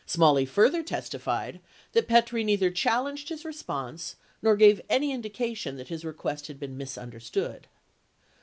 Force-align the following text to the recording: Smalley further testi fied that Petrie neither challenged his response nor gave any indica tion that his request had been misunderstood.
Smalley 0.07 0.47
further 0.47 0.81
testi 0.81 1.19
fied 1.19 1.59
that 1.91 2.07
Petrie 2.07 2.43
neither 2.43 2.71
challenged 2.71 3.29
his 3.29 3.45
response 3.45 4.15
nor 4.41 4.55
gave 4.55 4.81
any 4.89 5.11
indica 5.11 5.53
tion 5.55 5.77
that 5.77 5.89
his 5.89 6.03
request 6.03 6.47
had 6.47 6.59
been 6.59 6.75
misunderstood. 6.75 7.67